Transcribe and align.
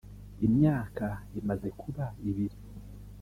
imyaka 0.47 1.07
imaze 1.39 1.67
kuba 1.79 2.05
ibiri 2.29 2.57